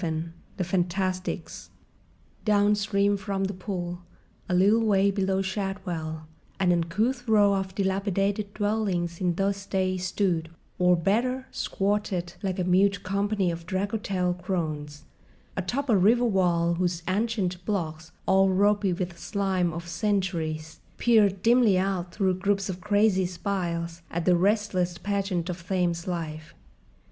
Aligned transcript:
VII 0.01 0.29
THE 0.57 0.63
FANTASTICS 0.63 1.69
Downstream 2.43 3.17
from 3.17 3.43
The 3.43 3.53
Pool, 3.53 4.01
a 4.49 4.55
little 4.55 4.83
way 4.83 5.11
below 5.11 5.43
Shadwell, 5.43 6.25
an 6.59 6.71
uncouth 6.71 7.27
row 7.27 7.53
of 7.53 7.75
dilapidated 7.75 8.51
dwellings 8.55 9.21
in 9.21 9.35
those 9.35 9.63
days 9.67 10.07
stood—or, 10.07 10.95
better, 10.97 11.45
squatted, 11.51 12.33
like 12.41 12.57
a 12.57 12.63
mute 12.63 13.03
company 13.03 13.51
of 13.51 13.67
draggletail 13.67 14.39
crones—atop 14.41 15.87
a 15.87 15.95
river 15.95 16.25
wall 16.25 16.73
whose 16.73 17.03
ancient 17.07 17.63
blocks, 17.63 18.11
all 18.25 18.49
ropy 18.49 18.93
with 18.93 19.11
the 19.11 19.17
slime 19.19 19.71
of 19.71 19.87
centuries, 19.87 20.79
peered 20.97 21.43
dimly 21.43 21.77
out 21.77 22.11
through 22.11 22.33
groups 22.39 22.69
of 22.69 22.81
crazy 22.81 23.27
spiles 23.27 24.01
at 24.09 24.25
the 24.25 24.35
restless 24.35 24.97
pageant 24.97 25.47
of 25.47 25.67
Thames 25.67 26.07
life. 26.07 26.55